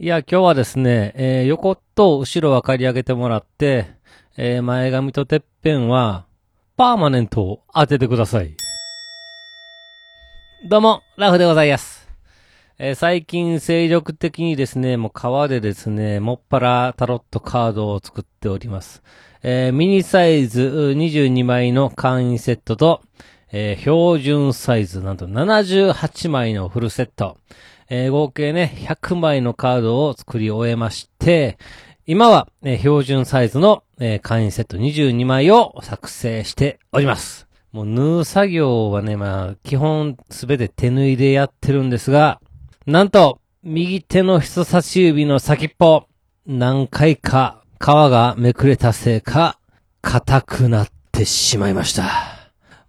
[0.00, 3.90] いや、今日はですね、えー、横と後ろは刈り上げてもらって、
[4.36, 6.24] えー、前髪とてっぺんは、
[6.76, 8.54] パーマネントを当ててください。
[10.68, 12.08] どうも、ラフでございます。
[12.78, 19.02] えー最近精力的にですね、もう川でですね、もっぱらタロットカードを作っております。
[19.42, 20.60] えミニサイズ
[20.96, 23.02] 22枚の会員セットと、
[23.52, 27.36] えー標準サイズなんと78枚のフルセット。
[27.88, 31.58] えー合計ね、100枚のカードを作り終えまして、
[32.06, 37.48] 今は、え標準サイズの、えー会員セット22枚を作成しております。
[37.72, 42.40] もう縫う作業はね、まあ、基本すべて手縫いでやってるんですが、
[42.86, 46.04] なんと、右手の人差し指の先っぽ、
[46.46, 49.58] 何回か皮がめくれたせいか、
[50.00, 52.27] 硬くなってしまいました。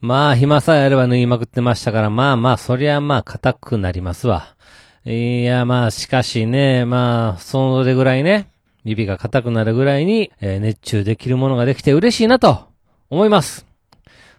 [0.02, 4.55] まあ、暇さえあれば縫いまくってましたから、まあまあ、そりゃまあ、硬くなりますわ。
[5.05, 8.49] いや、まあ、しかしね、まあ、それぐらいね、
[8.85, 12.67] 指が硬くなるぐらいに、えー熱中できるものができて嬉しいなと
[13.09, 13.66] 思います。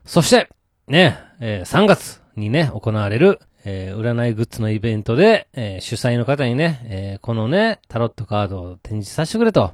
[0.05, 0.49] そして、
[0.89, 9.73] ね、えー3月にね、行われる、えー占いグッズのイベントで、えー主催の方にね、えーこのね、タロットカードを展示させてくれと、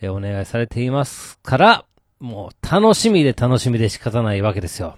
[0.00, 1.84] えお願いされていますから、
[2.20, 4.96] もう楽しみで楽しみで仕方ないわけですよ。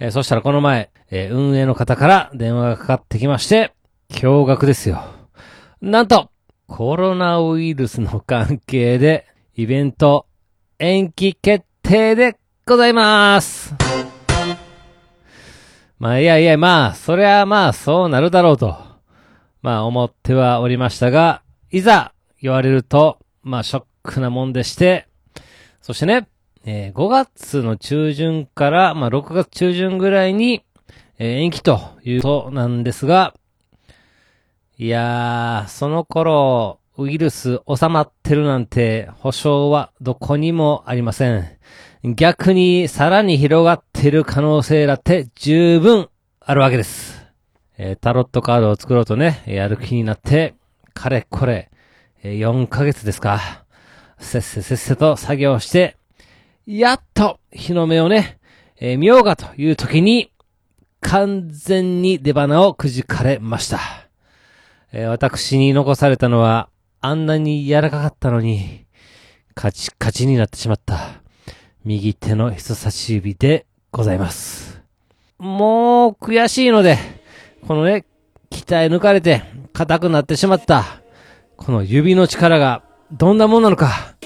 [0.00, 3.72] えーそしたらこの前、えー運営の方から電話がかかってきまして、
[4.10, 5.04] 驚愕ですよ。
[5.80, 6.30] なんと、
[6.66, 10.26] コロナウイルスの関係で、イベント、
[10.78, 13.74] 延期決定でございます。
[15.98, 18.76] まあ、いやいや、まあ、そりゃまあ、そうなるだろうと、
[19.62, 25.06] まあ、思ってはおりましたが、いざ、言われると、まあ、ショックなもんでして、
[25.80, 26.28] そしてね、
[26.66, 30.64] えー5月の中旬から、まあ、6月中旬ぐらいに、
[31.18, 33.34] えー延期ということなんですが、
[34.78, 41.44] いやー、その頃、ウイルス収まってるなんて保証はどこにもありません。
[42.02, 46.08] 逆にさらに広がってる可能性だって十分
[46.40, 47.26] あるわけです。
[47.76, 50.54] えータロットカードを作ろうとね、やる気になって、
[50.94, 51.70] かれこれ、
[52.22, 53.64] えー4ヶ月ですか。
[54.18, 55.98] せっせせっせと作業して、
[56.66, 58.38] やっと日の目をね、
[58.80, 60.32] えー見ようかという時に、
[61.02, 63.80] 完全に出花をくじかれました。
[64.90, 66.70] えー私に残されたのは、
[67.02, 68.86] あんなに柔らかかったのに、
[69.54, 71.20] カチカチになってしまった、
[71.84, 74.80] 右手の人差し指でございます。
[75.36, 76.96] もう、悔しいので、
[77.68, 78.06] このね、
[78.50, 79.42] 鍛え抜かれて、
[79.74, 81.02] 硬くなってしまった、
[81.58, 82.82] この指の力が、
[83.12, 84.16] どんなもんなのか、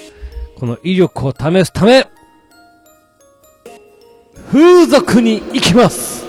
[0.57, 2.07] この威力を試すため、
[4.51, 6.27] 風俗に行きます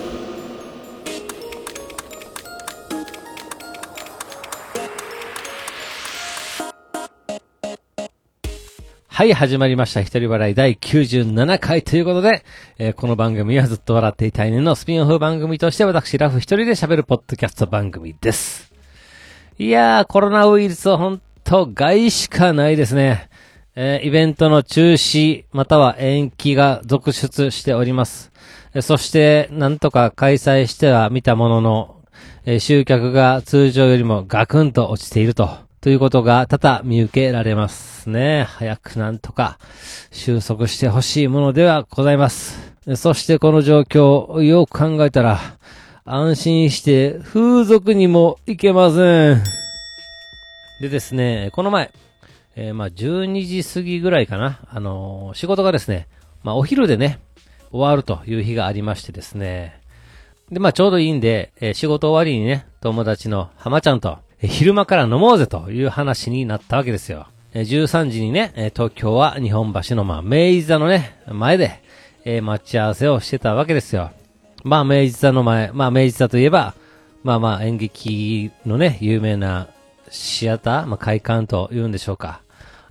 [9.08, 10.02] はい、始まりました。
[10.02, 12.46] 一人笑い第97回ということで、
[12.78, 18.72] えーこの番組はずっと笑っていたいねのスピンオフ番組として私、ラフ一人で喋るポッドキャスト番組です。
[19.58, 23.29] いやー、コロナウイルスは本当害しかないですね。
[23.76, 28.32] えーイベントの中止、または延期が続出しております。
[28.74, 31.96] えーそして、なんとか開催してはみたものの、
[32.46, 35.50] えー集客が通常よりもガクンと落ちていると。
[35.82, 38.44] ということが多々見受けられますね。
[38.50, 39.60] 早くなんとか
[40.12, 42.76] 収束してほしいものではございます。
[42.96, 45.40] そしてこの状況、よく考えたら、
[46.04, 49.44] 安心して風俗にも行けません。
[50.82, 51.92] でですね、この前、
[52.62, 54.60] えーまあ、12時過ぎぐらいかな。
[54.70, 56.10] あのー仕事がですね、
[56.44, 57.20] まあ、お昼でね、
[57.72, 59.80] 終わるという日がありましてですね。
[60.52, 67.28] で、まあ、ちょうどいいんで、えー仕事終わりにね、友達の浜ちゃんと、えー昼間から飲もうぜという話になったわけですよ。
[67.54, 71.82] えー13時にね、えー東京は日本橋の、まあ、明治座のね、前で、
[72.26, 74.12] えー待ち合わせをしてたわけですよ。
[74.66, 76.74] まあ、明治座の前、まあ、明治座といえば、
[77.24, 79.68] まあまあ、演劇のね、有名な
[80.10, 82.42] シアター、まあ、会館と言うんでしょうか。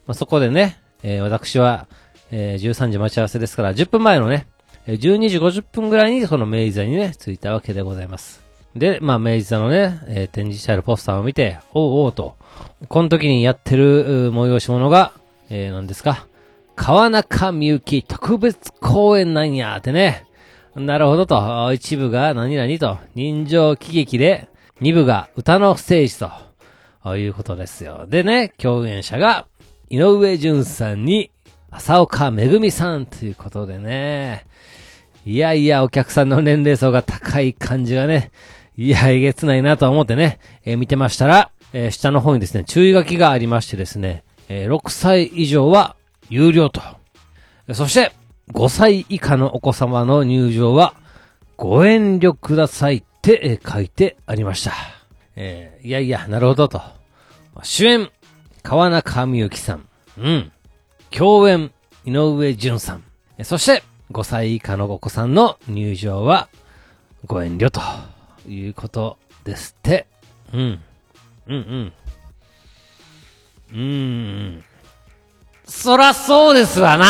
[0.09, 1.87] まあ、そこでね、えー私は、
[2.31, 4.47] えー13時待ち合わせですから、10分前のね、
[4.87, 8.43] 12時50分ぐらいにこの明治座にね、着いたわけでございます。
[8.75, 12.37] で、まあ、明治座のね、えー展示してあるポスターを見て、おうおうと、
[12.89, 15.13] この時にやってる催し物が、
[15.51, 16.27] えー、何ですか、
[16.75, 20.25] 川中みゆき特別公演なんやってね。
[20.75, 24.49] なるほどと、一部が何々と、人情喜劇で、
[24.81, 26.49] 二部が歌のステージと、
[27.17, 28.07] いうことですよ。
[28.09, 29.47] でね、共演者が、
[29.91, 31.31] 井上淳さんに、
[31.71, 34.47] 浅岡めぐみさんということでね。
[35.25, 38.31] いやいや、お客さんの年齢層が高い感じがね、
[38.77, 45.97] いや、えげつないなと思ってね、えー見てましたら、えー下の方にですね、注意書きがありましてですね、えー6歳以上は
[46.29, 46.83] 有料と。
[47.73, 48.13] そして、
[48.53, 50.95] 5歳以下のお子様の入場は
[51.57, 54.73] ご遠慮くださいって、書いてありました。
[55.37, 56.81] えいやいや、なるほどと。
[57.63, 58.11] 主演、
[58.63, 59.89] 川中美幸さん。
[60.19, 60.53] うん。
[61.11, 61.73] 共演、
[62.05, 63.05] 井上淳さん。
[63.45, 66.49] そして、5歳以下のお子さんの入場は
[67.27, 67.81] ご遠慮と
[68.49, 70.07] いうことですって。
[70.53, 70.61] うん。
[70.61, 71.93] うんうん。
[73.73, 74.65] うーん。
[75.67, 77.05] そらそうですわな。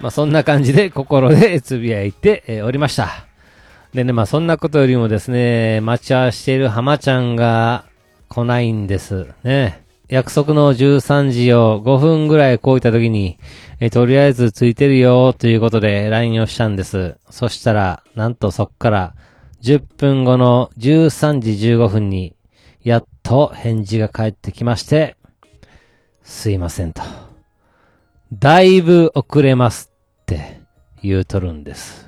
[0.00, 3.26] まあそんな感じで心でつぶやいて、おりました。
[3.92, 7.85] でね、まあそんなことよりもですね、待ち合わせしている浜ちゃんが
[8.36, 9.28] 来ないんです。
[9.44, 9.82] ね。
[10.08, 13.38] 約束の13時を5分ぐらい超えた時に、
[13.80, 17.16] えとりあえずついてるよということで LINE をしたんです。
[17.30, 19.14] そしたら、なんとそっから
[19.62, 22.36] 10分後の13時15分に、
[22.84, 25.16] やっと返事が返ってきまして、
[26.22, 27.02] すいませんと。
[28.34, 29.90] だいぶ遅れます
[30.20, 30.60] って
[31.02, 32.06] 言うとるんです。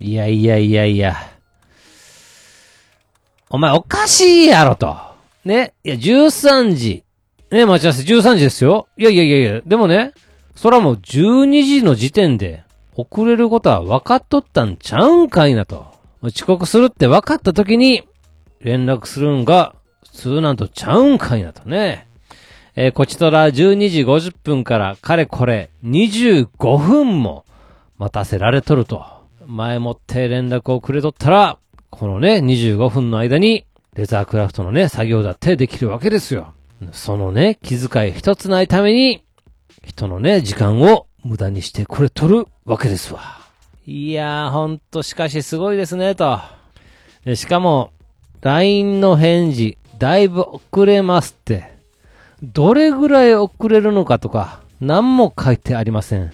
[0.00, 1.14] いやいやいやいや。
[3.50, 5.13] お前おかしいやろと。
[5.44, 5.74] ね。
[5.84, 7.04] いや、13時。
[7.50, 8.88] ね、待ち合わせ13時ですよ。
[8.96, 9.60] いやいやいやいや。
[9.64, 10.12] でもね、
[10.54, 12.64] そらもう12時の時点で
[12.96, 15.86] 遅れることは分かっとったんちゃうんかいなと。
[16.22, 18.08] 遅刻するって分かった時に
[18.60, 19.74] 連絡するんが
[20.06, 22.08] 普通なんとちゃうんかいなとね。
[22.76, 27.44] えーこちとら12時50分からかれこれ25分も
[27.98, 29.04] 待たせられとると。
[29.46, 31.58] 前もって連絡をくれとったら、
[31.90, 36.54] このね、25分の間に、レザークラフトのね、作業だってできるわけですよ。
[36.92, 39.22] そのね、気遣い一つないために、
[39.84, 43.38] 人のね、時間を無駄にしてくれとるわけですわ。
[43.86, 46.40] いやー、ほんとしかしすごいですね、と。
[47.24, 47.92] でしかも、
[48.40, 51.72] LINE の返事、だいぶ遅れますって。
[52.42, 56.32] どれぐらい遅れるのかとか、何も書いてありません。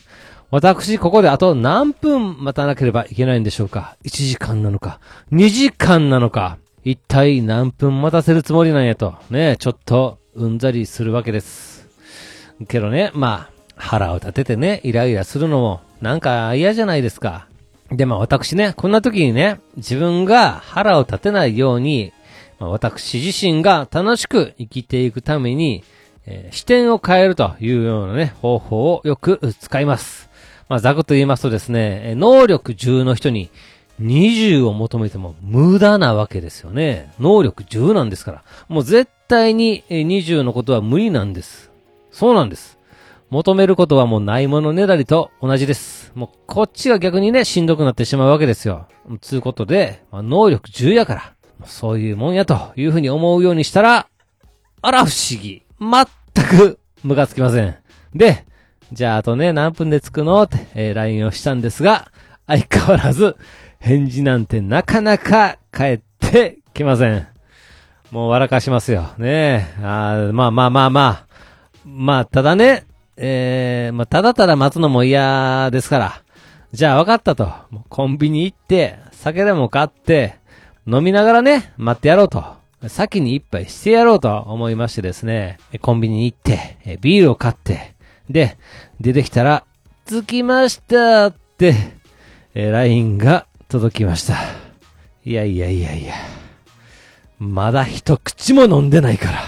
[0.51, 4.99] 私、ここであと何分待たなければいけないんでしょうか ?1 時間なのか
[5.31, 6.59] ?2 時間なのか？
[6.83, 9.15] 一体何分待たせるつもりなんやと。
[9.31, 11.87] ねちょっと、うんざりするわけです。
[12.69, 17.49] けどね、まあ、腹を立ててね、イライラするのも、なんか嫌じゃないですか。
[17.91, 22.13] で、まあ私ね、こんな時にね、自分が腹を立てないように、
[22.59, 25.83] まあ、私自身が楽しく生きていくために、
[26.27, 30.31] えー視点を変えるというようなね、方法をよく使います。
[30.69, 33.51] まあ、ざくと言いますとですね、能力10の人に
[34.01, 37.13] 20を求めても無駄なわけですよね。
[37.21, 38.45] 能力10なんですから。
[38.69, 41.71] もう絶対に20のことは無理なんです。
[42.11, 42.79] そうなんです。
[43.31, 46.11] 求めることはもうないものねだりと同じです。
[46.15, 48.89] もうこっちが逆にね、しんどくなってしまうわけですよ。
[49.21, 54.09] つうことで、まあ、能力10やから、そういうもんやというふうに思うようにしたら、
[54.83, 55.63] あら不思議。
[55.79, 57.77] 全くムカつきません。
[58.15, 58.45] で、
[58.93, 62.11] じゃああとね、何分で着くのって、えー LINE をしたんですが、
[62.49, 63.37] 相変わらず、
[63.81, 67.27] 返事なんてなかなか返ってきません。
[68.11, 69.09] もう笑かしますよ。
[69.19, 69.85] ねえ。
[69.85, 71.27] あまあまあまあまあ。
[71.85, 72.85] まあ、ただね、
[73.17, 76.23] えー、まあ、ただただ待つのも嫌ですから。
[76.73, 77.53] じゃあ分かったと。
[77.89, 80.37] コンビニ行って、酒でも買って、
[80.87, 82.45] 飲みながらね、待ってやろうと。
[82.89, 87.95] 先に一杯してやろうと思いましてですね、コンビニに行って、ビールを買って、
[88.29, 88.59] で、
[89.01, 89.65] 出てきたら、
[90.07, 91.75] 着きましたって、
[92.55, 94.35] えー LINE が届きました。
[95.25, 96.15] いやいやいやいや。
[97.39, 99.39] まだ一口も飲んでないから。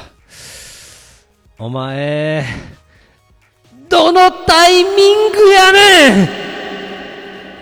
[1.59, 2.45] お前、
[3.89, 6.29] どのタイミングやね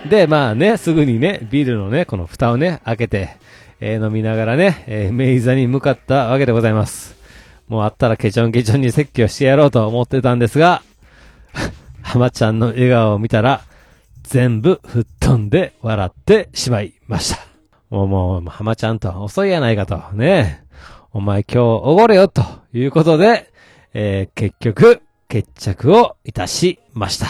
[0.07, 3.37] んで、まあね、すぐにね、ビールのね、この蓋をね、開けて、
[3.81, 7.17] えー飲みながらね、えー、メイザに向かったわけでございます。
[7.69, 10.83] もうあったらケチョンケチョンに説教してやろうと思ってたんですが、
[12.03, 13.63] 浜ちゃんの笑顔を見たら、
[14.31, 17.45] 全部吹っ飛んで笑ってしまいました。
[17.91, 20.63] もうもう、浜ちゃんと遅いやないかと、ね
[21.13, 23.53] お前今日おごれよ、ということで、
[23.93, 27.27] えー結局、決着をいたしました。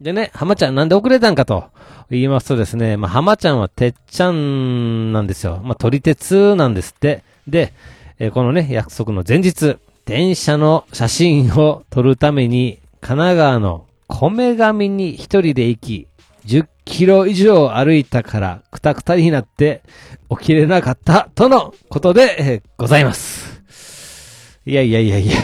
[0.00, 1.66] でね、浜ちゃんなんで遅れたんかと
[2.10, 5.60] 言いますとですね、まあ、浜ちゃんはてっちゃんなんですよ。
[5.62, 7.22] まあ、撮り鉄なんですって。
[7.46, 7.72] で、
[8.18, 16.08] えーこのね、約束の前日、電車の写真を撮るために、神奈川の米神に一人で行き、
[16.46, 19.82] 10キロ以上歩いたから、くたくたになって、
[20.30, 23.60] 起きれなかった、とのことで、ございます。
[24.66, 25.34] いやいやいやいや。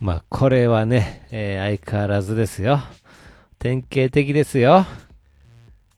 [0.00, 2.80] まあ、これはね、えー相変わらずですよ。
[3.58, 4.86] 典型的ですよ。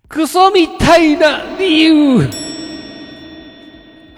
[0.09, 2.50] クソみたいな理由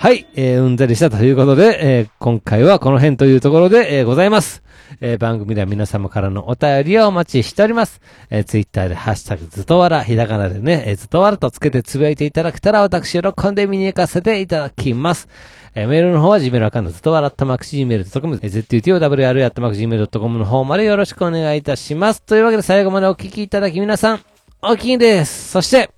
[0.02, 4.64] はい、えー、うんざりしたということで、えー、今回はこの辺というところで、えー、ございます。
[5.00, 8.00] えー、番組では皆様からのお便りをお待ちしております。
[8.28, 15.28] えー、ツイッターでハッシュタグずとわら、ひらがなでね、えー、ずとわらとつけてつぶやいていただけたら、私喜んで見に行かせていただきます。
[15.76, 22.23] えー、メールの方は Gmail アカウントずとわらっとマク Gmail.com、えー、zutowr っとマク Gmail.com の方までよろしくお願いいたします。
[22.23, 24.21] というわけで最後までお聞きいただき皆さん、
[24.62, 25.52] おきにです。
[25.52, 25.90] そして、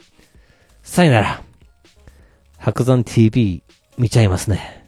[0.82, 1.42] さよなら。
[2.58, 3.63] 白山 TV
[3.98, 4.83] 見ちゃいますね。